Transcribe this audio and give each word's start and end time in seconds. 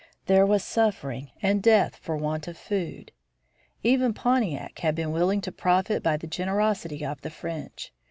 There 0.25 0.47
was 0.47 0.63
suffering 0.63 1.29
and 1.43 1.61
death 1.61 1.97
for 1.97 2.17
want 2.17 2.47
of 2.47 2.57
food. 2.57 3.11
Even 3.83 4.15
Pontiac 4.15 4.79
had 4.79 4.95
been 4.95 5.11
willing 5.11 5.41
to 5.41 5.51
profit 5.51 6.01
by 6.01 6.17
the 6.17 6.25
generosity 6.25 7.05
of 7.05 7.21
the 7.21 7.29
French. 7.29 7.93